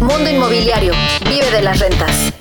[0.00, 0.94] Mundo Inmobiliario.
[1.28, 2.32] Vive de las rentas.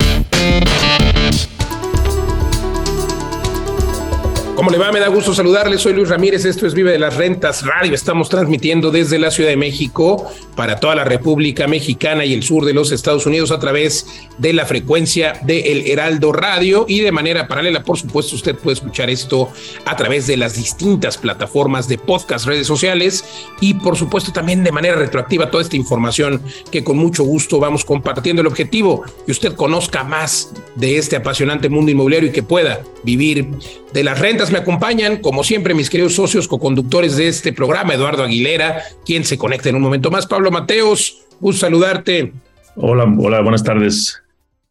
[4.60, 4.92] ¿Cómo le va?
[4.92, 5.78] Me da gusto saludarle.
[5.78, 6.44] Soy Luis Ramírez.
[6.44, 7.94] Esto es Vive de las Rentas Radio.
[7.94, 12.66] Estamos transmitiendo desde la Ciudad de México para toda la República Mexicana y el sur
[12.66, 14.06] de los Estados Unidos a través
[14.38, 18.74] de la frecuencia de El Heraldo Radio y de manera paralela, por supuesto, usted puede
[18.74, 19.50] escuchar esto
[19.86, 23.24] a través de las distintas plataformas de podcast, redes sociales
[23.62, 27.86] y, por supuesto, también de manera retroactiva toda esta información que con mucho gusto vamos
[27.86, 28.42] compartiendo.
[28.42, 33.48] El objetivo que usted conozca más de este apasionante mundo inmobiliario y que pueda vivir
[33.94, 34.49] de las rentas.
[34.52, 39.38] Me acompañan, como siempre, mis queridos socios co-conductores de este programa, Eduardo Aguilera, quien se
[39.38, 40.26] conecta en un momento más.
[40.26, 42.34] Pablo Mateos, gusto saludarte.
[42.76, 44.22] Hola, hola, buenas tardes,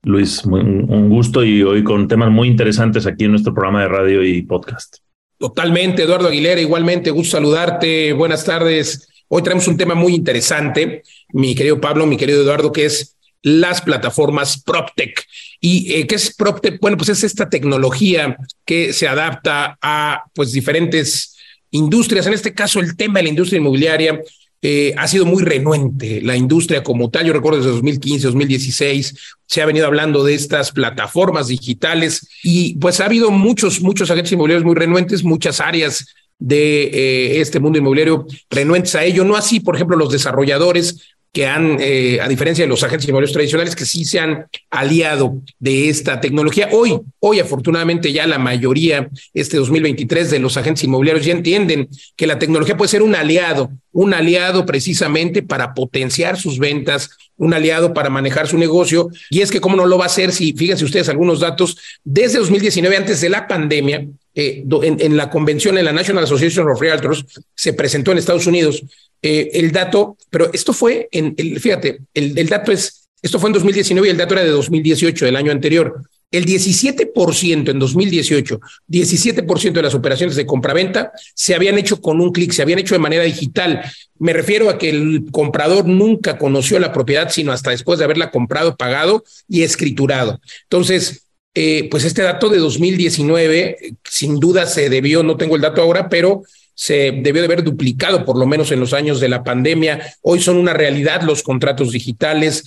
[0.02, 0.44] Luis.
[0.44, 4.42] Un gusto y hoy con temas muy interesantes aquí en nuestro programa de radio y
[4.42, 4.98] podcast.
[5.38, 8.12] Totalmente, Eduardo Aguilera, igualmente, gusto saludarte.
[8.12, 9.08] Buenas tardes.
[9.28, 13.82] Hoy traemos un tema muy interesante, mi querido Pablo, mi querido Eduardo, que es las
[13.82, 15.24] plataformas PropTech.
[15.60, 16.80] ¿Y eh, qué es PropTech?
[16.80, 21.36] Bueno, pues es esta tecnología que se adapta a pues diferentes
[21.70, 22.26] industrias.
[22.26, 24.20] En este caso, el tema de la industria inmobiliaria
[24.60, 26.20] eh, ha sido muy renuente.
[26.22, 29.14] La industria como tal, yo recuerdo desde 2015, 2016,
[29.46, 34.32] se ha venido hablando de estas plataformas digitales y pues ha habido muchos, muchos agentes
[34.32, 36.06] inmobiliarios muy renuentes, muchas áreas
[36.40, 39.24] de eh, este mundo inmobiliario renuentes a ello.
[39.24, 41.02] No así, por ejemplo, los desarrolladores
[41.38, 45.40] que han, eh, a diferencia de los agentes inmobiliarios tradicionales, que sí se han aliado
[45.60, 46.68] de esta tecnología.
[46.72, 52.26] Hoy, hoy afortunadamente ya la mayoría, este 2023, de los agentes inmobiliarios ya entienden que
[52.26, 57.94] la tecnología puede ser un aliado, un aliado precisamente para potenciar sus ventas, un aliado
[57.94, 59.08] para manejar su negocio.
[59.30, 62.38] Y es que cómo no lo va a hacer si, fíjense ustedes algunos datos, desde
[62.38, 64.08] 2019, antes de la pandemia,
[64.40, 67.24] eh, en, la convención, en la National Association of Realtors,
[67.56, 68.84] se presentó en Estados Unidos
[69.20, 73.48] eh, el dato, pero esto fue en, el, fíjate, el, el, dato es, esto fue
[73.48, 76.04] en 2019 y el dato era de 2018, del año anterior.
[76.30, 82.30] El 17% en 2018, 17% de las operaciones de compraventa se habían hecho con un
[82.30, 83.82] clic, se habían hecho de manera digital.
[84.20, 88.30] Me refiero a que el comprador nunca conoció la propiedad, sino hasta después de haberla
[88.30, 90.38] comprado, pagado y escriturado.
[90.62, 91.27] Entonces,
[91.60, 96.08] eh, pues este dato de 2019, sin duda se debió, no tengo el dato ahora,
[96.08, 100.14] pero se debió de haber duplicado por lo menos en los años de la pandemia.
[100.22, 102.62] Hoy son una realidad los contratos digitales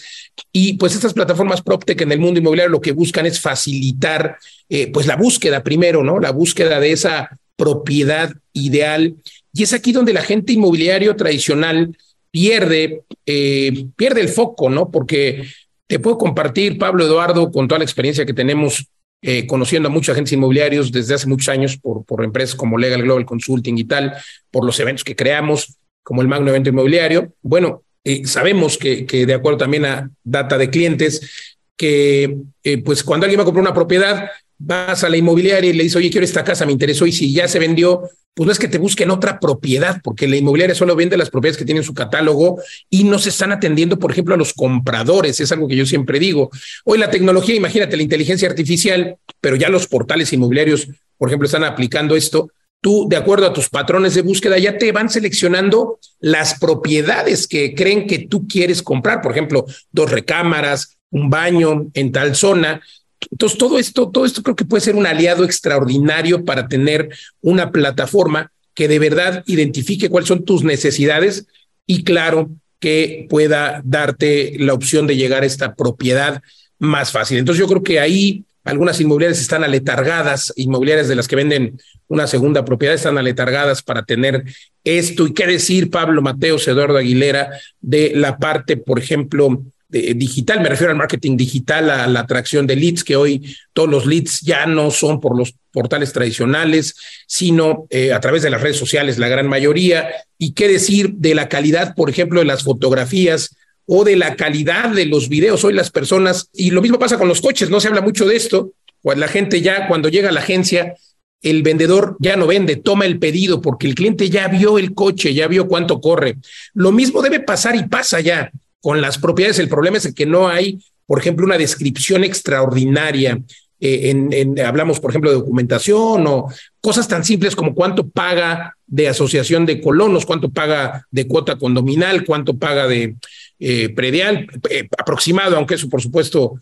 [0.51, 4.37] y pues estas plataformas PropTech en el mundo inmobiliario lo que buscan es facilitar
[4.67, 6.19] eh, pues la búsqueda primero, ¿no?
[6.19, 9.15] La búsqueda de esa propiedad ideal.
[9.53, 11.95] Y es aquí donde la gente inmobiliario tradicional
[12.29, 14.91] pierde, eh, pierde el foco, ¿no?
[14.91, 15.45] Porque
[15.91, 18.87] te puedo compartir, Pablo Eduardo, con toda la experiencia que tenemos
[19.21, 23.01] eh, conociendo a muchos agentes inmobiliarios desde hace muchos años por, por empresas como Legal
[23.01, 24.13] Global Consulting y tal,
[24.51, 27.33] por los eventos que creamos, como el Magno Evento Inmobiliario.
[27.41, 31.29] Bueno, eh, sabemos que, que, de acuerdo también a data de clientes,
[31.75, 34.29] que eh, pues cuando alguien va a comprar una propiedad,
[34.59, 37.33] vas a la inmobiliaria y le dices, oye, quiero esta casa, me interesó, y si
[37.33, 38.03] ya se vendió,
[38.33, 41.57] pues no es que te busquen otra propiedad, porque la inmobiliaria solo vende las propiedades
[41.57, 45.39] que tienen su catálogo y no se están atendiendo, por ejemplo, a los compradores.
[45.41, 46.49] Es algo que yo siempre digo.
[46.85, 50.87] Hoy la tecnología, imagínate la inteligencia artificial, pero ya los portales inmobiliarios,
[51.17, 52.49] por ejemplo, están aplicando esto.
[52.79, 57.75] Tú, de acuerdo a tus patrones de búsqueda, ya te van seleccionando las propiedades que
[57.75, 59.21] creen que tú quieres comprar.
[59.21, 62.81] Por ejemplo, dos recámaras, un baño en tal zona.
[63.29, 67.09] Entonces, todo esto, todo esto creo que puede ser un aliado extraordinario para tener
[67.41, 71.45] una plataforma que de verdad identifique cuáles son tus necesidades
[71.85, 72.49] y claro,
[72.79, 76.41] que pueda darte la opción de llegar a esta propiedad
[76.79, 77.37] más fácil.
[77.37, 82.27] Entonces, yo creo que ahí algunas inmobiliarias están aletargadas, inmobiliarias de las que venden una
[82.27, 84.43] segunda propiedad están aletargadas para tener
[84.83, 85.25] esto.
[85.25, 90.91] ¿Y qué decir, Pablo Mateos, Eduardo Aguilera, de la parte, por ejemplo, digital, me refiero
[90.91, 94.91] al marketing digital, a la atracción de leads, que hoy todos los leads ya no
[94.91, 96.95] son por los portales tradicionales,
[97.27, 100.09] sino eh, a través de las redes sociales, la gran mayoría.
[100.37, 104.89] Y qué decir de la calidad, por ejemplo, de las fotografías o de la calidad
[104.89, 105.63] de los videos.
[105.63, 108.35] Hoy las personas, y lo mismo pasa con los coches, no se habla mucho de
[108.35, 108.71] esto,
[109.01, 110.95] pues la gente ya cuando llega a la agencia,
[111.41, 115.33] el vendedor ya no vende, toma el pedido porque el cliente ya vio el coche,
[115.33, 116.37] ya vio cuánto corre.
[116.73, 119.59] Lo mismo debe pasar y pasa ya con las propiedades.
[119.59, 123.39] El problema es que no hay, por ejemplo, una descripción extraordinaria.
[123.79, 126.47] Eh, en, hablamos, por ejemplo, de documentación o
[126.81, 132.25] cosas tan simples como cuánto paga de asociación de colonos, cuánto paga de cuota condominal,
[132.25, 133.15] cuánto paga de
[133.59, 136.59] eh, predial, eh, aproximado, aunque eso, por supuesto,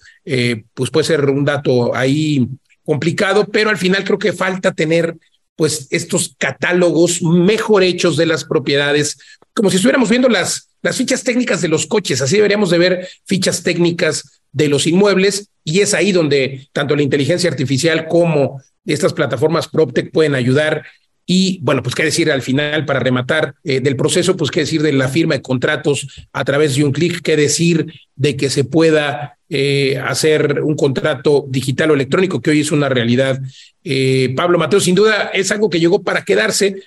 [0.74, 2.48] pues puede ser un dato ahí
[2.86, 5.16] complicado, pero al final creo que falta tener
[5.56, 9.18] pues estos catálogos mejor hechos de las propiedades,
[9.54, 13.08] como si estuviéramos viendo las las fichas técnicas de los coches, así deberíamos de ver
[13.26, 19.14] fichas técnicas de los inmuebles y es ahí donde tanto la inteligencia artificial como estas
[19.14, 20.84] plataformas PropTech pueden ayudar
[21.32, 24.82] y bueno, pues qué decir al final para rematar eh, del proceso, pues qué decir
[24.82, 28.64] de la firma de contratos a través de un clic, qué decir de que se
[28.64, 33.40] pueda eh, hacer un contrato digital o electrónico, que hoy es una realidad.
[33.84, 36.78] Eh, Pablo Mateo, sin duda es algo que llegó para quedarse,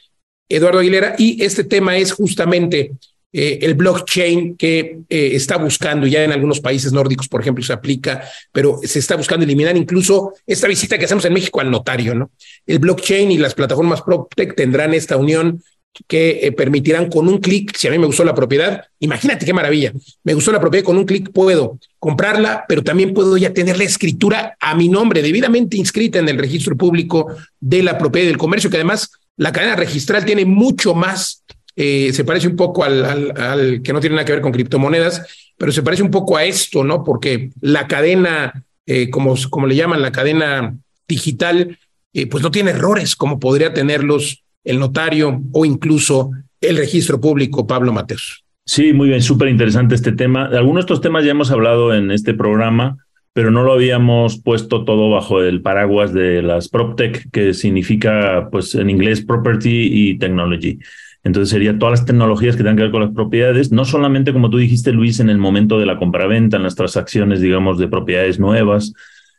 [0.49, 2.91] Eduardo Aguilera, y este tema es justamente
[3.33, 7.73] eh, el blockchain que eh, está buscando, ya en algunos países nórdicos, por ejemplo, se
[7.73, 12.15] aplica, pero se está buscando eliminar incluso esta visita que hacemos en México al notario,
[12.15, 12.31] ¿no?
[12.67, 15.63] El blockchain y las plataformas PropTech tendrán esta unión
[16.07, 19.53] que eh, permitirán con un clic, si a mí me gustó la propiedad, imagínate qué
[19.53, 19.93] maravilla,
[20.25, 23.85] me gustó la propiedad, con un clic puedo comprarla, pero también puedo ya tener la
[23.85, 28.71] escritura a mi nombre, debidamente inscrita en el registro público de la propiedad del comercio,
[28.71, 31.42] que además la cadena registral tiene mucho más
[31.75, 35.73] eh, se parece un poco al, que no tiene nada que ver con criptomonedas, pero
[35.73, 37.03] se parece un poco a esto, ¿no?
[37.03, 40.77] Porque la cadena, eh, como, como le llaman, la cadena
[41.09, 41.79] digital,
[42.13, 46.31] eh, pues no tiene errores como podría tenerlos el notario o incluso
[46.61, 48.45] el registro público, Pablo Mateos.
[48.65, 50.47] Sí, muy bien, súper interesante este tema.
[50.47, 52.99] Algunos de estos temas ya hemos hablado en este programa,
[53.33, 58.75] pero no lo habíamos puesto todo bajo el paraguas de las PropTech, que significa, pues
[58.75, 60.79] en inglés, Property y Technology.
[61.25, 64.51] Entonces sería todas las tecnologías que tengan que ver con las propiedades, no solamente como
[64.51, 68.41] tú dijiste, Luis, en el momento de la compraventa, en las transacciones, digamos, de propiedades
[68.41, 68.93] nuevas,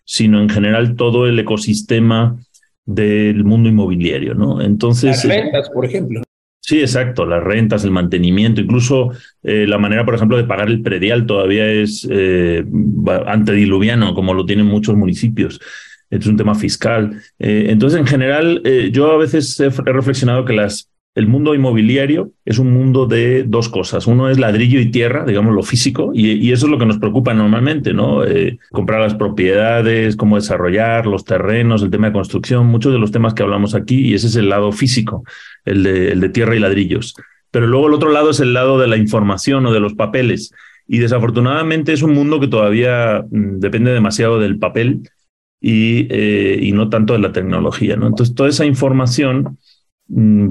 [0.05, 2.37] sino en general todo el ecosistema
[2.85, 4.61] del mundo inmobiliario, ¿no?
[4.61, 5.25] Entonces...
[5.25, 6.21] Las rentas, por ejemplo.
[6.59, 9.11] Sí, exacto, las rentas, el mantenimiento, incluso
[9.43, 12.63] eh, la manera, por ejemplo, de pagar el predial todavía es eh,
[13.25, 15.59] antediluviano, como lo tienen muchos municipios.
[16.09, 17.21] Es un tema fiscal.
[17.39, 22.31] Eh, entonces, en general, eh, yo a veces he reflexionado que las el mundo inmobiliario
[22.43, 24.07] es un mundo de dos cosas.
[24.07, 27.33] Uno es ladrillo y tierra, digamos lo físico, y, eso es lo que nos preocupa
[27.33, 28.25] normalmente, ¿no?
[28.25, 33.11] Eh, comprar las propiedades, cómo desarrollar los terrenos, el tema de construcción, muchos de los
[33.11, 35.23] temas que hablamos aquí, y ese es el lado físico,
[35.65, 37.13] el de, tierra y ladrillos.
[37.51, 40.51] Pero luego el otro lado es el lado de la información o de los papeles.
[40.87, 45.09] Y desafortunadamente es un mundo que todavía mm, depende demasiado del papel
[45.61, 48.07] y, eh, y no tanto de la tecnología, ¿no?
[48.07, 49.59] Entonces, toda esa información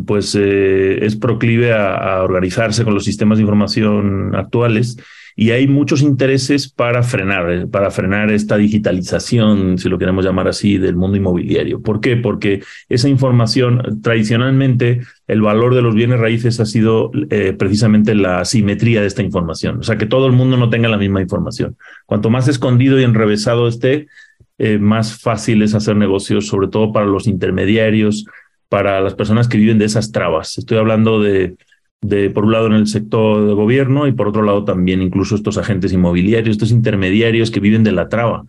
[0.06, 4.96] pues eh, es proclive a, organizarse con los sistemas de información actuales
[5.34, 10.48] y hay muchos intereses para frenar, eh, para frenar esta digitalización, si lo queremos llamar
[10.48, 11.80] así, del mundo inmobiliario.
[11.80, 12.16] ¿Por qué?
[12.16, 18.44] Porque esa información, tradicionalmente, el valor de los bienes raíces ha sido eh, precisamente la
[18.44, 21.76] simetría de esta información, o sea, que todo el mundo no tenga la misma información.
[22.04, 24.08] Cuanto más escondido y enrevesado esté,
[24.78, 28.26] más fácil es hacer negocios, sobre todo para los intermediarios,
[28.72, 30.56] para las personas que viven de esas trabas.
[30.56, 31.56] Estoy hablando de,
[32.00, 35.34] de, por un lado, en el sector de gobierno y por otro lado también incluso
[35.34, 38.44] estos agentes inmobiliarios, estos intermediarios que viven de la traba.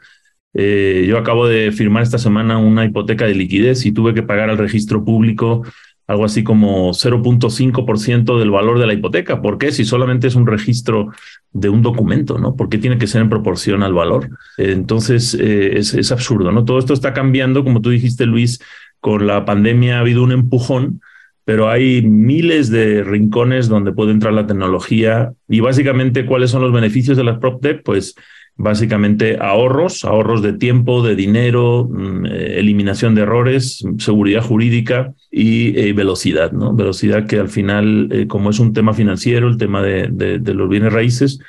[0.54, 4.50] Eh, yo acabo de firmar esta semana una hipoteca de liquidez y tuve que pagar
[4.50, 5.64] al registro público
[6.08, 9.42] algo así como 0.5% del valor de la hipoteca.
[9.42, 9.72] ¿Por qué?
[9.72, 11.10] Si solamente es un registro
[11.52, 12.56] de un documento, ¿no?
[12.56, 14.30] ¿Por qué tiene que ser en proporción al valor?
[14.58, 16.66] entonces, eh, es, es, absurdo, ¿no?
[16.66, 18.60] Todo esto está cambiando, como tú dijiste, Luis,
[19.04, 21.02] con la pandemia ha habido un empujón,
[21.44, 26.72] pero hay miles de rincones donde puede entrar la tecnología y básicamente cuáles son los
[26.72, 28.16] beneficios de las PropTech, pues
[28.56, 35.78] básicamente ahorros, ahorros de tiempo, de dinero, mm, eh, eliminación de errores, seguridad jurídica y
[35.78, 36.74] eh, velocidad, ¿no?
[36.74, 40.08] Velocidad que al final, eh, como es un tema financiero, el tema de,
[40.40, 41.40] de los bienes raíces,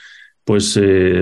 [0.42, 0.78] pues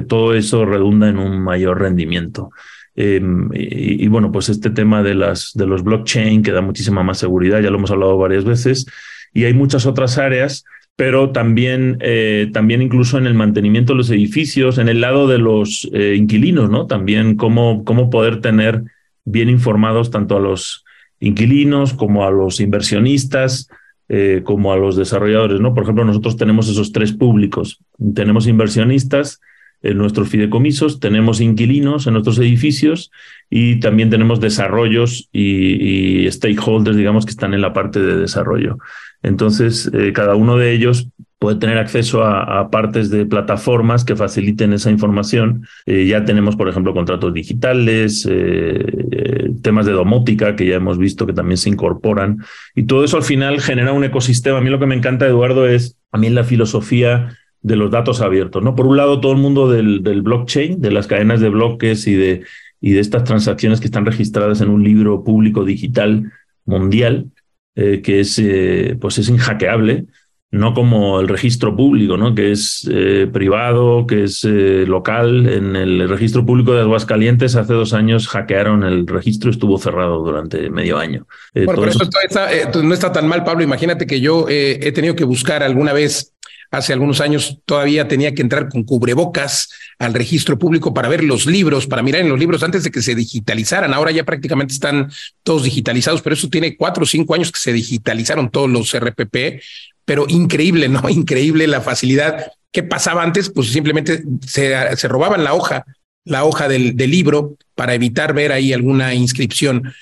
[0.09, 2.51] todo eso redunda en un mayor rendimiento.
[2.95, 7.19] Em, y, bueno, pues este tema de, las, de los blockchain que da muchísima más
[7.19, 8.87] seguridad, ya lo hemos hablado varias veces,
[9.33, 14.11] y hay muchas otras áreas, pero también, eh, también incluso en el mantenimiento de los
[14.11, 16.87] edificios, en el lado de los eh, inquilinos, ¿no?
[16.87, 18.85] También cómo, cómo poder tener
[19.25, 20.85] bien informados tanto a los
[21.19, 23.69] inquilinos como a los inversionistas,
[24.09, 25.73] eh, como a los desarrolladores, ¿no?
[25.73, 27.81] Por ejemplo, nosotros tenemos esos tres públicos.
[28.15, 29.41] Tenemos inversionistas,
[29.83, 33.11] en nuestros fideicomisos, tenemos inquilinos en nuestros edificios
[33.51, 38.79] y también tenemos desarrollos y, stakeholders, digamos, que están en la parte de desarrollo.
[39.23, 41.09] Entonces, eh, cada uno de ellos
[41.43, 45.67] puede tener acceso a, partes de plataformas que faciliten esa información.
[45.87, 51.27] Eh, ya tenemos, por ejemplo, contratos digitales, eh, temas de domótica que ya hemos visto
[51.27, 52.45] que también se incorporan.
[52.77, 54.59] Y todo eso al final genera un ecosistema.
[54.59, 58.21] A mí lo que me encanta, Eduardo, es a mí la filosofía de los datos
[58.21, 58.75] abiertos, ¿no?
[58.75, 62.15] Por un lado, todo el mundo del, del, blockchain, de las cadenas de bloques y
[62.15, 62.43] de,
[62.81, 66.33] y de estas transacciones que están registradas en un libro público digital
[66.65, 67.31] mundial,
[67.77, 70.07] eh, que es, eh, pues es inhackeable.
[70.51, 72.35] no como el registro público, ¿no?
[72.35, 75.49] que es eh, privado, que es eh, local.
[75.49, 80.69] En el registro público de Aguascalientes hace dos años hackearon el registro, estuvo cerrado durante
[80.69, 81.27] medio año.
[81.55, 83.65] Eh, bueno, pero eso, no está tan mal, Pablo.
[83.65, 86.35] Imagínate que yo he tenido que buscar alguna vez
[86.73, 91.47] hace algunos años todavía tenía que entrar con cubrebocas al registro público para ver los
[91.47, 93.95] libros, para mirar en los libros antes de que se digitalizaran.
[93.95, 95.13] Ahora ya prácticamente están
[95.45, 99.63] todos digitalizados, pero eso tiene cuatro o cinco años que se digitalizaron todos los RPP
[100.05, 101.01] pero increíble, ¿no?
[101.09, 102.53] Increíble la facilidad.
[102.71, 103.51] ¿Qué pasaba antes?
[103.51, 105.85] Pues simplemente se, robaban la hoja,
[106.25, 109.93] la hoja del, libro para evitar ver ahí alguna inscripción.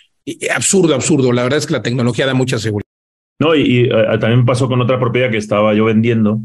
[0.54, 1.32] Absurdo, absurdo.
[1.32, 2.86] La verdad es que la tecnología da mucha seguridad.
[3.40, 6.40] No, y, eh, también pasó con otra propiedad que estaba yo vendiendo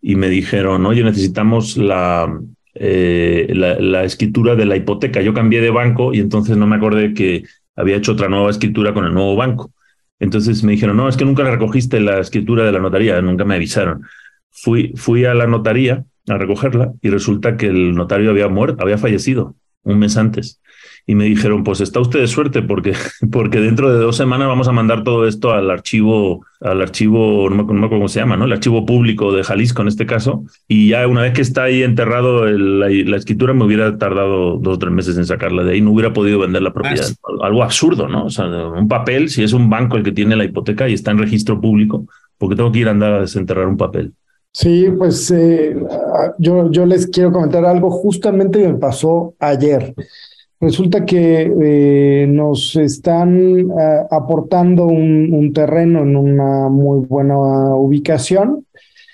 [0.00, 2.40] y me dijeron, oye, necesitamos la,
[2.74, 5.20] eh, la, la, escritura de la hipoteca.
[5.20, 7.44] Yo cambié de banco y entonces no me acordé que
[7.76, 9.72] había hecho otra nueva escritura con el nuevo banco.
[10.20, 13.54] Entonces me dijeron, no, es que nunca recogiste la escritura de la notaría, nunca me
[13.54, 14.02] avisaron.
[14.50, 18.98] Fui, fui a la notaría a recogerla y resulta que el notario había muerto, había
[18.98, 20.60] fallecido un mes antes
[21.08, 22.92] y me dijeron, pues está usted de suerte porque,
[23.32, 27.56] porque dentro de dos semanas vamos a mandar todo esto al archivo, al archivo, no
[27.56, 28.44] me acuerdo cómo se llama, ¿no?
[28.44, 30.44] El archivo público de Jalisco en este caso.
[30.68, 34.78] Y ya una vez que está ahí enterrado la, escritura, me hubiera tardado dos o
[34.78, 37.06] tres meses en sacarla de ahí, no hubiera podido vender la propiedad.
[37.40, 38.26] Algo absurdo, ¿no?
[38.26, 41.10] O sea, un papel, si es un banco el que tiene la hipoteca y está
[41.12, 42.04] en registro público,
[42.36, 44.12] porque tengo que ir a andar a desenterrar un papel.
[44.52, 45.74] Sí, pues eh,
[46.38, 49.94] yo, yo les quiero comentar algo justamente me pasó ayer.
[50.60, 53.64] Resulta que eh, nos están eh,
[54.10, 57.36] aportando un, terreno en una muy buena
[57.76, 58.66] ubicación.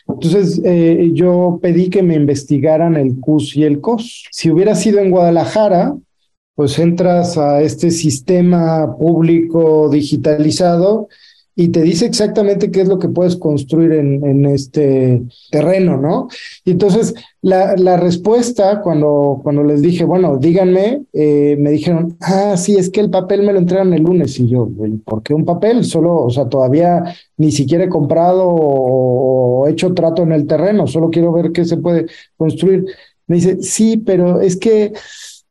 [0.09, 4.25] Entonces, eh, yo pedí que me investigaran el CUS y el COS.
[4.31, 5.95] Si hubiera sido en Guadalajara,
[6.55, 11.09] pues entras a este sistema público digitalizado
[11.57, 16.29] y te dice exactamente qué es lo que puedes construir en, en este terreno, ¿no?
[16.65, 22.57] Y entonces la, la, respuesta cuando, cuando les dije, bueno, díganme, eh, me dijeron, ah,
[22.57, 24.39] sí, es que el papel me lo entregan el lunes.
[24.41, 24.69] Y yo,
[25.05, 25.85] ¿por qué un papel?
[25.85, 27.05] Solo, o sea, todavía
[27.37, 31.77] ni siquiera he comprado o, hecho trato en el terreno, solo quiero ver qué se
[31.77, 32.07] puede
[32.37, 32.87] construir.
[33.27, 34.93] Me dice, sí, pero es que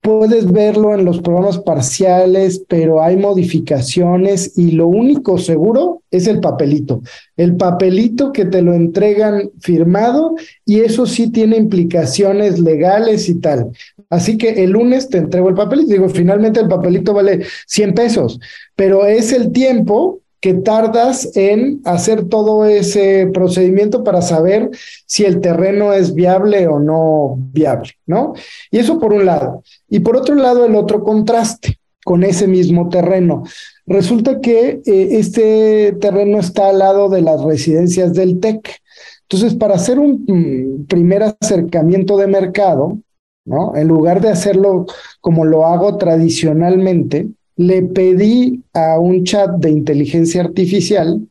[0.03, 6.41] puedes verlo en los programas parciales, pero hay modificaciones y lo único seguro es el
[6.41, 7.01] papelito.
[7.37, 13.71] El papelito que te lo entregan firmado y eso sí tiene implicaciones legales y tal.
[14.09, 15.93] Así que el lunes te entrego el papelito.
[15.93, 18.41] Digo, finalmente el papelito vale 100 pesos,
[18.75, 24.71] pero es el tiempo que tardas en hacer todo ese procedimiento para saber
[25.05, 28.33] si el terreno es viable o no viable, ¿no?
[28.69, 29.63] Y eso por un lado.
[29.87, 33.43] Y por otro lado, el otro contraste con ese mismo terreno.
[33.85, 38.81] Resulta que eh, este terreno está al lado de las residencias del TEC.
[39.21, 42.97] Entonces, para hacer un mm, primer acercamiento de mercado,
[43.45, 43.77] ¿no?
[43.77, 44.87] En lugar de hacerlo
[45.21, 51.27] como lo hago tradicionalmente, le pedí a un chat de inteligencia artificial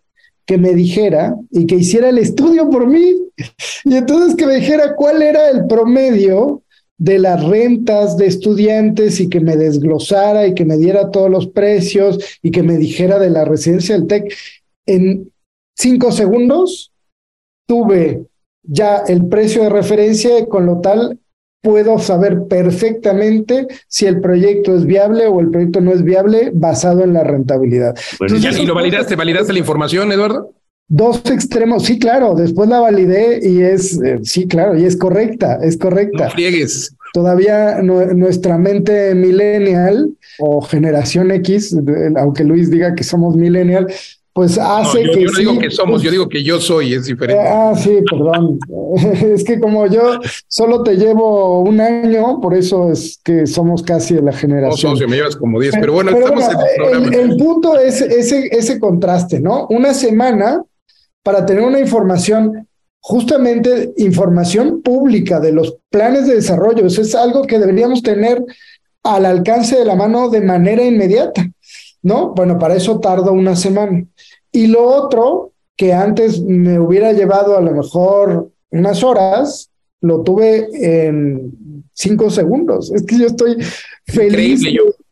[0.47, 3.17] que me dijera y que hiciera el estudio por mí.
[3.85, 6.63] Y entonces que me dijera cuál era el promedio
[6.99, 11.49] de las rentas de estudiantes y que me desglosara y que me diera todos los
[11.49, 14.33] precios y que me dijera de la residencia del TEC.
[14.87, 15.33] En
[15.77, 16.93] cinco segundos
[17.67, 18.27] tuve
[18.63, 21.19] ya el precio de referencia con lo tal
[21.63, 27.03] puedo saber perfectamente si el proyecto es viable o el proyecto no es viable basado
[27.05, 27.97] en la rentabilidad.
[28.21, 29.17] ¿Y lo validaste?
[29.17, 30.53] ¿Validaste la información, Eduardo?
[30.89, 35.59] Dos extremos, sí, claro, después la validé y es, eh, sí, claro, y es correcta,
[35.63, 36.19] es correcta.
[36.19, 36.25] No
[37.15, 41.77] Todavía nuestra mente millennial o generación X,
[42.17, 43.87] aunque Luis diga que somos millennial,
[44.33, 45.21] pues hace yo, que.
[45.21, 47.43] Yo no digo que somos, yo pues digo que yo soy, es diferente.
[47.47, 48.59] Ah, sí, perdón.
[49.23, 54.15] es que como yo solo te llevo un año, por eso es que somos casi
[54.15, 54.99] de la generación.
[54.99, 56.45] No, me llevas como 10, pero bueno, estamos
[56.77, 59.67] en el, el punto es ese, ese contraste, ¿no?
[59.69, 60.63] Una semana
[61.23, 62.69] para tener una información,
[63.01, 66.87] justamente información pública de los planes de desarrollo.
[66.87, 68.43] Eso es algo que deberíamos tener
[69.03, 71.47] al alcance de la mano de manera inmediata.
[72.03, 72.35] ¿No?
[72.35, 74.05] Bueno, para eso tardo una semana.
[74.51, 80.69] Y lo otro, que antes me hubiera llevado a lo mejor unas horas, lo tuve
[80.73, 82.91] en cinco segundos.
[82.93, 83.57] Es que yo estoy
[84.07, 84.63] feliz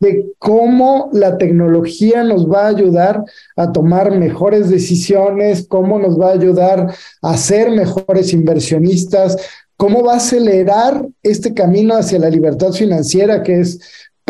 [0.00, 3.24] de, cómo la tecnología nos va a ayudar
[3.56, 9.36] a tomar mejores decisiones, cómo nos va a ayudar a ser mejores inversionistas,
[9.76, 13.80] cómo va a acelerar este camino hacia la libertad financiera, que es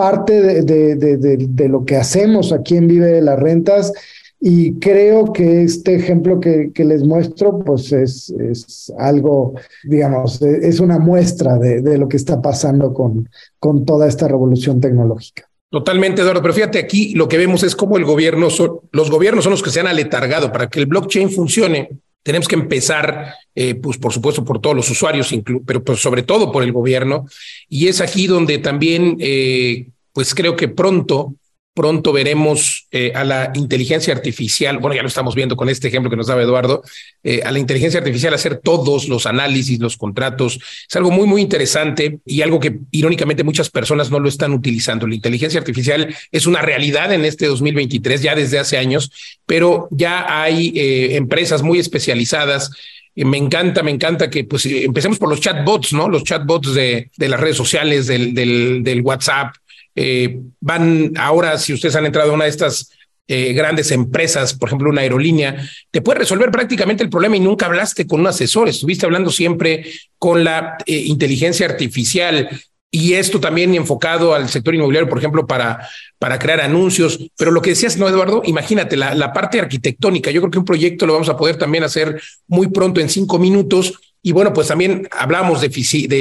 [0.00, 3.92] parte de, de, de, de, lo que hacemos aquí en Vive de las Rentas
[4.40, 10.80] Y creo que este ejemplo que, que les muestro, pues es, es, algo, digamos, es
[10.80, 13.28] una muestra de, de, lo que está pasando con,
[13.59, 15.50] con toda esta revolución tecnológica.
[15.69, 16.40] Totalmente, Eduardo.
[16.40, 19.62] Pero fíjate aquí, lo que vemos es cómo el gobierno, son, los gobiernos son los
[19.62, 21.90] que se han aletargado para que el blockchain funcione.
[22.23, 25.35] Tenemos que empezar, eh, pues por supuesto, por todos los usuarios,
[25.67, 27.27] pero pues, sobre todo por el gobierno.
[27.69, 31.35] Y es aquí donde también, eh, pues creo que pronto
[31.73, 36.11] Pronto veremos eh, a la inteligencia artificial, bueno, ya lo estamos viendo con este ejemplo
[36.11, 36.83] que nos daba Eduardo,
[37.23, 40.59] eh, a la inteligencia artificial hacer todos los análisis, los contratos.
[40.89, 45.07] Es algo muy, muy interesante y algo que irónicamente muchas personas no lo están utilizando.
[45.07, 49.12] La inteligencia artificial es una realidad en este 2023, ya desde hace años,
[49.47, 52.73] pero ya hay eh, empresas muy especializadas
[53.17, 56.09] me encanta, me encanta que pues empecemos por los chatbots, ¿no?
[56.09, 59.55] Los chatbots de, de las redes sociales, del, del, del WhatsApp,
[59.94, 62.90] eh, van ahora, si ustedes han entrado a una de estas
[63.28, 65.56] eh, grandes empresas, por ejemplo, una aerolínea,
[65.90, 69.85] te puede resolver prácticamente el problema y nunca hablaste con un asesor, estuviste hablando siempre
[70.18, 72.49] con la eh, inteligencia artificial.
[72.92, 77.20] Y esto también enfocado al sector inmobiliario, por ejemplo, para, para crear anuncios.
[77.38, 80.32] Pero lo que decías, no, Eduardo, imagínate la, la parte arquitectónica.
[80.32, 83.38] Yo creo que un proyecto lo vamos a poder también hacer muy pronto en cinco
[83.38, 85.69] minutos y bueno, pues también hablamos de,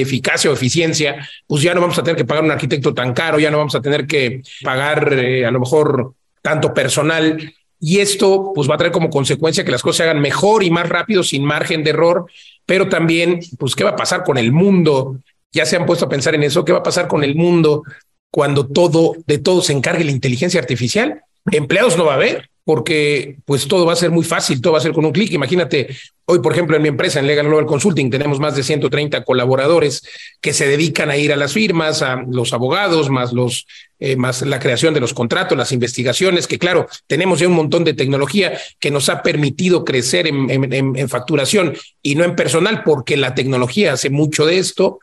[0.01, 3.39] eficacia o eficiencia, pues ya no vamos a tener que pagar un arquitecto tan caro,
[3.39, 7.53] ya no vamos a tener que pagar eh, a lo mejor tanto personal.
[7.81, 10.71] Y esto pues va a traer como consecuencia que las cosas se hagan mejor y
[10.71, 12.25] más rápido, sin margen de error,
[12.65, 15.17] pero también, pues, ¿qué va a pasar con el mundo?
[15.51, 17.83] Ya se han puesto a pensar en eso, ¿qué va a pasar con el mundo
[18.31, 21.21] cuando todo, de todo se encargue la inteligencia artificial?
[21.51, 24.77] Empleados no va a haber porque pues todo va a ser muy fácil, todo va
[24.77, 25.31] a ser con un clic.
[25.31, 25.87] Imagínate,
[26.25, 30.03] hoy por ejemplo en mi empresa, en Legal Global Consulting, tenemos más de 130 colaboradores
[30.39, 33.65] que se dedican a ir a las firmas, a los abogados, más los
[33.97, 37.83] eh, más la creación de los contratos, las investigaciones, que claro, tenemos ya un montón
[37.83, 42.83] de tecnología que nos ha permitido crecer en, en, en facturación y no en personal,
[42.83, 44.99] porque la tecnología hace mucho de esto.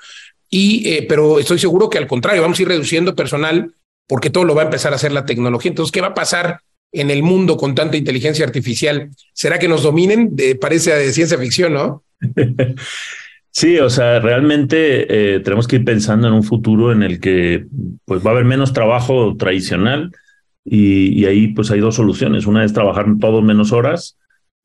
[0.49, 3.73] Y, eh, pero estoy seguro que al contrario, vamos a ir reduciendo personal
[4.07, 5.71] porque todo lo va a empezar a hacer la tecnología.
[5.71, 6.61] Entonces, ¿qué va a pasar
[6.93, 10.35] en el mundo con tanta inteligencia artificial, ¿será que nos dominen?
[10.61, 12.03] parece de ciencia ficción, ¿no?
[13.59, 17.65] Sí, o sea, realmente eh, tenemos que ir pensando en un futuro en el que
[18.05, 20.13] pues va a haber menos trabajo tradicional
[20.63, 22.45] y, ahí pues hay dos soluciones.
[22.45, 24.19] Una es trabajar todos menos horas,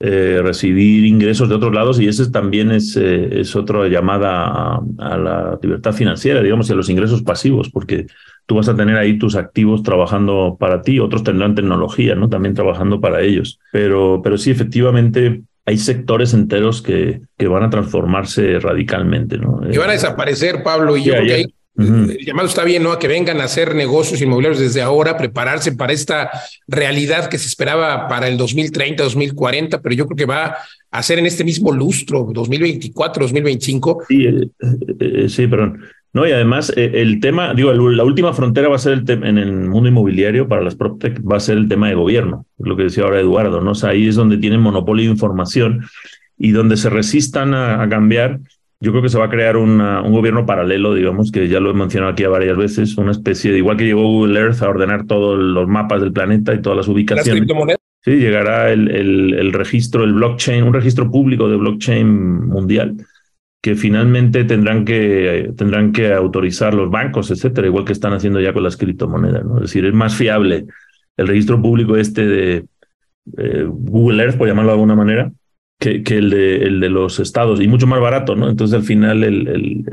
[0.04, 4.82] eh, recibir ingresos de otros lados y ese también es, eh, es otra llamada a,
[4.98, 8.08] a, la libertad financiera, digamos, y a los ingresos pasivos, porque
[8.48, 12.30] tú vas a tener ahí tus activos trabajando para ti, otros tendrán tecnología, ¿no?
[12.30, 13.60] También trabajando para ellos.
[13.72, 19.62] Pero, pero sí, efectivamente, hay sectores enteros que, que van a transformarse radicalmente, ¿no?
[19.72, 22.92] Y van a desaparecer, Pablo, y yo creo que ahí el llamado está bien, ¿no?
[22.92, 26.30] A que vengan a hacer negocios inmobiliarios desde ahora, prepararse para esta
[26.68, 30.58] realidad que se esperaba para el 2030, 2040, pero yo creo que va
[30.92, 34.04] a ser en este mismo lustro, 2024, 2025.
[34.08, 34.48] Sí, eh,
[35.00, 35.82] eh, sí, perdón.
[36.14, 39.30] No, y además eh, el tema, digo, la última frontera va a ser el tema
[39.30, 42.76] en el mundo inmobiliario para las PropTech, va a ser el tema de gobierno, lo
[42.76, 43.72] que decía ahora Eduardo, ¿no?
[43.72, 45.86] O sea, ahí es donde tienen monopolio de información
[46.38, 48.40] y donde se resistan a, cambiar.
[48.82, 51.70] Yo creo que se va a crear una, un gobierno paralelo, digamos, que ya lo
[51.70, 55.06] he mencionado aquí varias veces, una especie de, igual que llegó Google Earth a ordenar
[55.06, 57.48] todos los mapas del planeta y todas las ubicaciones.
[58.04, 62.98] Sí, llegará el, el, el registro, el blockchain, un registro público de blockchain mundial
[63.62, 68.54] que finalmente tendrán que, tendrán que autorizar los bancos, etcétera, igual que están haciendo ya
[68.54, 69.46] con las criptomonedas.
[69.46, 69.58] ¿no?
[69.58, 70.66] Es decir, es más fiable
[71.16, 72.66] el registro público este de
[73.38, 75.32] eh, Google Earth, por llamarlo de alguna manera,
[75.82, 78.50] que, el, de, los estados, y mucho más barato, ¿no?
[78.50, 79.84] Entonces, al final, el,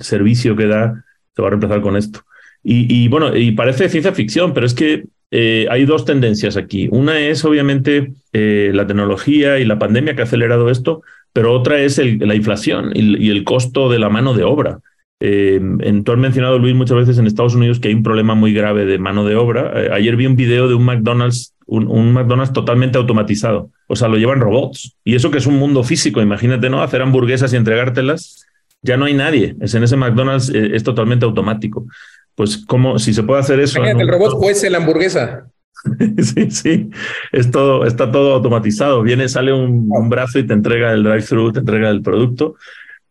[0.00, 1.02] servicio que da
[1.34, 2.20] se va a reemplazar con esto.
[2.62, 6.88] Y, bueno, y parece ciencia ficción, pero es que eh, hay dos tendencias aquí.
[6.90, 11.02] Una es, obviamente, eh, la tecnología y la pandemia que ha acelerado esto,
[11.32, 14.80] pero otra es la inflación y, el costo de la mano de obra.
[15.20, 15.60] Eh,
[16.04, 18.84] tú has mencionado, Luis, muchas veces en Estados Unidos que hay un problema muy grave
[18.84, 19.72] de mano de obra.
[19.74, 23.70] Eh, ayer vi un video de un McDonald's, un, McDonald's totalmente automatizado.
[23.88, 24.96] O sea, lo llevan robots.
[25.04, 26.82] Y eso que es un mundo físico, imagínate, ¿no?
[26.82, 28.46] Hacer hamburguesas y entregártelas.
[28.82, 29.56] Ya no hay nadie.
[29.60, 31.86] Es en ese McDonald's eh, es totalmente automático.
[32.34, 33.78] Pues, ¿cómo, si se puede hacer eso?
[33.78, 35.46] Imagínate, el robot cuece la hamburguesa.
[36.18, 36.90] sí, sí,
[37.32, 39.02] es todo, está todo automatizado.
[39.02, 42.56] Viene, sale un, brazo y te entrega el drive-thru, te entrega el producto.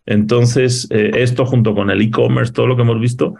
[0.05, 3.35] Entonces, eh, esto junto con el e-commerce, todo lo que hemos visto,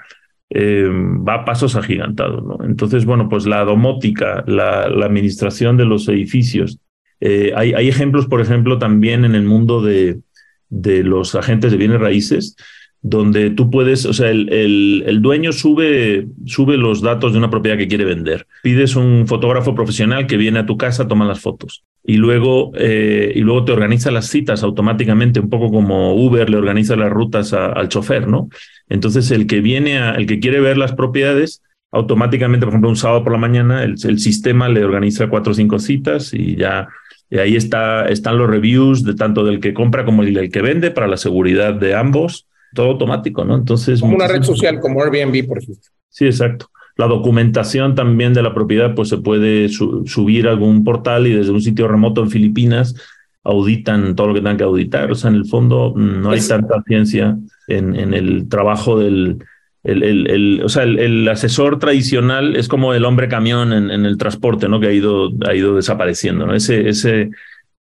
[0.49, 2.43] eh, va a pasos agigantados.
[2.43, 2.65] ¿no?
[2.65, 6.79] Entonces, bueno, pues la domótica, la, administración de los edificios.
[7.19, 10.19] Eh, hay, hay, ejemplos, por ejemplo, también en el mundo de,
[10.69, 12.55] de los agentes de bienes raíces,
[13.01, 17.77] donde tú puedes, o sea, el, el, dueño sube, sube los datos de una propiedad
[17.77, 18.47] que quiere vender.
[18.63, 23.31] Pides un fotógrafo profesional que viene a tu casa, toma las fotos y luego, eh,
[23.35, 27.51] y luego te organiza las citas automáticamente, un poco como Uber le organiza las rutas
[27.53, 28.49] al chofer, ¿no?
[28.89, 32.97] Entonces, el que viene, a, el que quiere ver las propiedades, automáticamente, por ejemplo, un
[32.97, 36.87] sábado por la mañana, el, el sistema le organiza cuatro o cinco citas y ya
[37.29, 40.91] y ahí está, están los reviews de tanto del que compra como del que vende
[40.91, 43.55] para la seguridad de ambos, todo automático, ¿no?
[43.55, 44.01] Entonces.
[44.01, 45.83] Como una red social como Airbnb, por ejemplo.
[46.09, 46.69] Sí, exacto.
[46.97, 51.51] La documentación también de la propiedad, pues se puede subir a algún portal y desde
[51.51, 52.95] un sitio remoto en Filipinas
[53.45, 55.11] auditan todo lo que tengan que auditar.
[55.11, 59.37] O sea, en el fondo no hay tanta ciencia en, en el trabajo del,
[59.83, 64.05] el, el, el, o sea, el, asesor tradicional es como el hombre camión en, en,
[64.05, 64.79] el transporte, ¿no?
[64.79, 66.55] Que ha ido, ha ido desapareciendo, ¿no?
[66.55, 67.29] Ese, ese,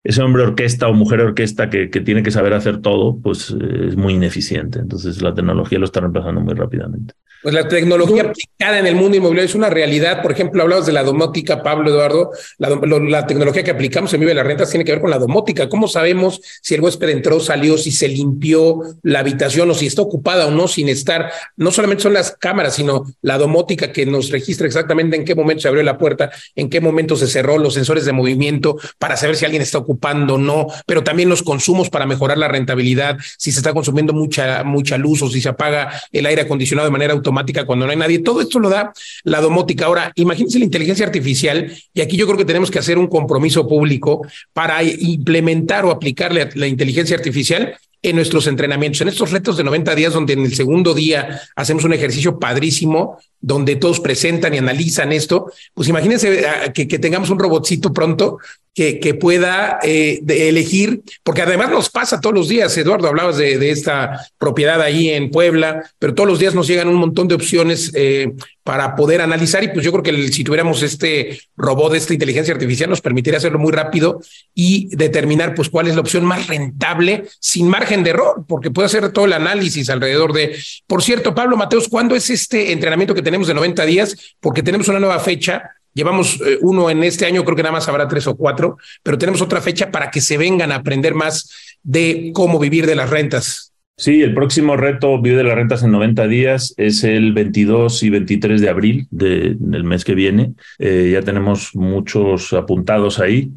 [0.05, 3.87] ese hombre orquesta o mujer orquesta que, que tiene que saber hacer todo, pues eh,
[3.87, 4.77] es muy ineficiente.
[4.77, 7.15] Entonces la tecnología lo está reemplazando muy rápidamente.
[7.45, 10.23] Pues la tecnología aplicada en el mundo inmobiliario es una realidad.
[10.23, 12.31] Por ejemplo, hablabas de la domótica, Pablo Eduardo.
[12.57, 15.69] La, tecnología que aplicamos en Vive las Rentas tiene que ver con la domótica.
[15.69, 20.01] ¿Cómo sabemos si el huésped entró, salió, si se limpió la habitación o si está
[20.01, 21.31] ocupada o no sin estar?
[21.55, 25.61] No solamente son las cámaras, sino la domótica que nos registra exactamente en qué momento
[25.61, 29.35] se abrió la puerta, en qué momento se cerró, los sensores de movimiento para saber
[29.35, 33.59] si alguien está ocupando no, pero también los consumos para mejorar la rentabilidad, si se
[33.59, 37.65] está consumiendo mucha, mucha luz o si se apaga el aire acondicionado de manera automática
[37.65, 38.19] cuando no hay nadie.
[38.19, 39.85] Todo esto lo da la domótica.
[39.85, 43.67] Ahora, imagínense la inteligencia artificial, y aquí yo creo que tenemos que hacer un compromiso
[43.67, 49.63] público para implementar o aplicarle la inteligencia artificial en nuestros entrenamientos, en estos retos de
[49.63, 54.59] 90 días, donde en el segundo día hacemos un ejercicio padrísimo, donde todos presentan y
[54.59, 58.37] analizan esto, pues imagínense ah, que, que tengamos un robotcito pronto
[58.75, 63.71] que, pueda eh, elegir, porque además nos pasa todos los días, Eduardo, hablabas de, de,
[63.71, 67.91] esta propiedad ahí en Puebla, pero todos los días nos llegan un montón de opciones
[67.95, 68.33] eh,
[68.63, 72.89] para poder analizar y pues yo creo que si tuviéramos este robot, esta inteligencia artificial,
[72.89, 74.19] nos permitiría hacerlo muy rápido
[74.53, 78.87] y determinar pues cuál es la opción más rentable sin margen de error, porque puede
[78.87, 80.57] hacer todo el análisis alrededor de...
[80.85, 84.35] Por cierto, Pablo Mateos, ¿cuándo es este entrenamiento que tenemos de 90 días?
[84.41, 87.87] Porque tenemos una nueva fecha Llevamos eh, uno en este año, creo que nada más
[87.87, 91.49] habrá tres o cuatro, pero tenemos otra fecha para que se vengan a aprender más
[91.81, 93.71] de cómo vivir de las rentas.
[93.97, 98.09] Sí, el próximo reto Vive de las Rentas en 90 días es el 22 y
[98.09, 100.53] 23 de abril de, del mes que viene.
[100.79, 103.53] Eh, ya tenemos muchos apuntados ahí.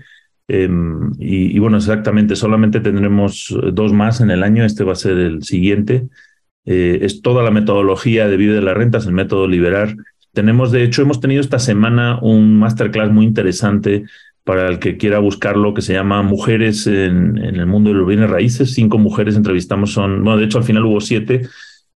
[0.46, 4.64] Em, y, bueno, exactamente, solamente tendremos dos más en el año.
[4.64, 6.06] Este va a ser el siguiente.
[6.64, 9.96] Eh, es toda la metodología de Vive de las Rentas, el método Liberar,
[10.38, 14.04] tenemos, de hecho, hemos tenido esta semana un masterclass muy interesante
[14.44, 18.30] para el que quiera buscarlo, que se llama Mujeres en, el mundo de los bienes
[18.30, 18.72] raíces.
[18.72, 21.48] Cinco mujeres entrevistamos, son, bueno, de hecho al final hubo siete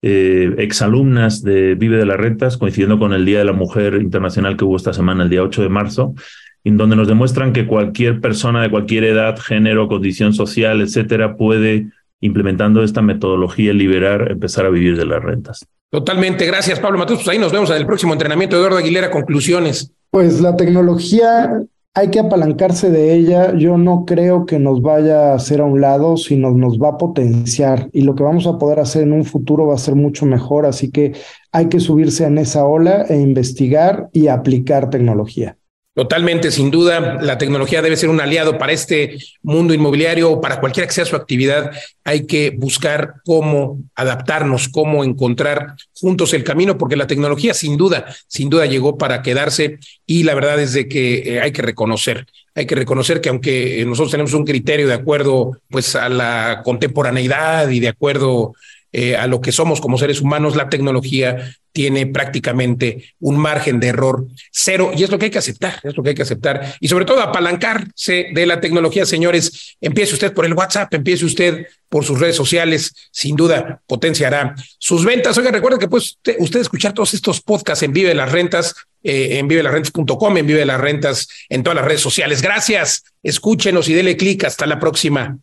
[0.02, 4.56] eh, exalumnas de Vive de las Rentas, coincidiendo con el Día de la Mujer Internacional
[4.56, 6.14] que hubo esta semana, el día 8 de marzo,
[6.62, 11.88] en donde nos demuestran que cualquier persona de cualquier edad, género, condición social, etcétera, puede,
[12.20, 15.66] implementando esta metodología liberar, empezar a vivir de las rentas.
[15.90, 17.16] Totalmente, gracias Pablo Matos.
[17.18, 18.56] Pues ahí nos vemos en el próximo entrenamiento.
[18.56, 19.92] Eduardo Aguilera, conclusiones.
[20.10, 21.62] Pues la tecnología
[21.94, 23.54] hay que apalancarse de ella.
[23.56, 26.98] Yo no creo que nos vaya a hacer a un lado, sino nos va a
[26.98, 30.26] potenciar y lo que vamos a poder hacer en un futuro va a ser mucho
[30.26, 30.66] mejor.
[30.66, 31.14] Así que
[31.52, 35.56] hay que subirse en esa ola e investigar y aplicar tecnología.
[35.98, 40.60] Totalmente, sin duda, la tecnología debe ser un aliado para este mundo inmobiliario o para
[40.60, 41.72] cualquiera que sea su actividad.
[42.04, 48.14] Hay que buscar cómo adaptarnos, cómo encontrar juntos el camino, porque la tecnología sin duda,
[48.28, 52.28] sin duda llegó para quedarse y la verdad es de que eh, hay que reconocer,
[52.54, 57.70] hay que reconocer que aunque nosotros tenemos un criterio de acuerdo pues a la contemporaneidad
[57.70, 58.54] y de acuerdo
[58.92, 63.88] eh, a lo que somos como seres humanos, la tecnología tiene prácticamente un margen de
[63.88, 66.74] error cero y es lo que hay que aceptar, es lo que hay que aceptar
[66.80, 69.76] y sobre todo apalancarse de la tecnología, señores.
[69.80, 75.04] Empiece usted por el WhatsApp, empiece usted por sus redes sociales, sin duda potenciará sus
[75.04, 75.36] ventas.
[75.38, 76.04] Oigan, recuerden que puede
[76.38, 80.80] usted, escuchar todos estos podcasts en Vive las Rentas, eh, en vivelasrentas.com, en Vive las
[80.80, 82.42] Rentas, en todas las redes sociales.
[82.42, 84.44] Gracias, escúchenos y dele clic.
[84.44, 85.38] Hasta la próxima.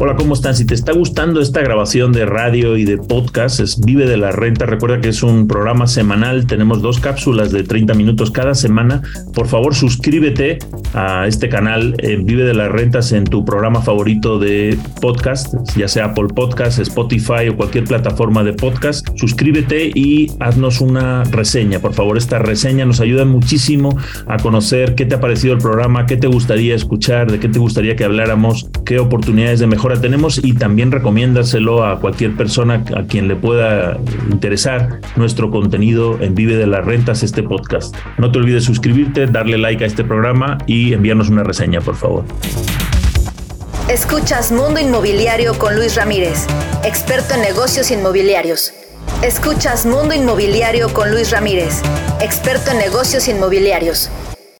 [0.00, 0.54] Hola, ¿cómo están?
[0.54, 4.30] Si te está gustando esta grabación de radio y de podcast, es Vive de la
[4.30, 4.64] Renta.
[4.64, 6.46] Recuerda que es un programa semanal.
[6.46, 9.02] Tenemos dos cápsulas de 30 minutos cada semana.
[9.34, 10.58] Por favor, suscríbete
[10.94, 16.06] a este canal Vive de las Rentas en tu programa favorito de podcast, ya sea
[16.06, 19.06] Apple Podcast, Spotify o cualquier plataforma de podcast.
[19.16, 21.80] Suscríbete y haznos una reseña.
[21.80, 26.06] Por favor, esta reseña nos ayuda muchísimo a conocer qué te ha parecido el programa,
[26.06, 30.40] qué te gustaría escuchar, de qué te gustaría que habláramos, qué oportunidades de mejora tenemos
[30.42, 33.98] y también recomiéndaselo a cualquier persona a quien le pueda
[34.30, 37.94] interesar nuestro contenido en Vive de las Rentas, este podcast.
[38.18, 42.24] No te olvides suscribirte, darle like a este programa y enviarnos una reseña, por favor.
[43.88, 46.46] Escuchas Mundo Inmobiliario con Luis Ramírez,
[46.84, 48.74] experto en negocios inmobiliarios.
[49.22, 51.82] Escuchas Mundo Inmobiliario con Luis Ramírez,
[52.20, 54.10] experto en negocios inmobiliarios.